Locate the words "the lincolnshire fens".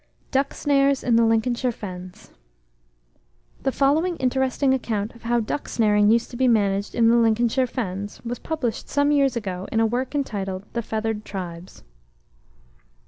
1.15-2.31, 7.09-8.19